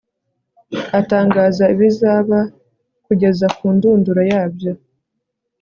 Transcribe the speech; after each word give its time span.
atangaza 0.99 1.63
ibizaba 1.73 2.39
kugeza 3.05 3.45
ku 3.57 3.65
ndunduro 3.75 4.21
yabyo 4.31 4.71